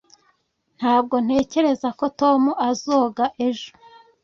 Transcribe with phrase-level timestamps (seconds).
[0.77, 3.69] Ntabwo ntekereza ko Tom azoga ejo